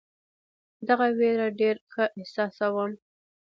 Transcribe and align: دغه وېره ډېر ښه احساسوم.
دغه 0.87 1.07
وېره 1.17 1.47
ډېر 1.59 1.75
ښه 1.91 2.05
احساسوم. 2.19 2.91